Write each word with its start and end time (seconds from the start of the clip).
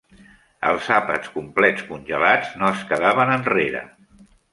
Els 0.69 0.85
àpats 0.95 1.29
complets 1.35 1.83
congelats 1.89 2.55
no 2.61 2.71
es 2.71 2.81
quedaven 2.93 3.33
enrere. 3.35 3.83